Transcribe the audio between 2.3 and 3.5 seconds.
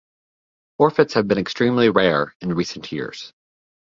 in recent years.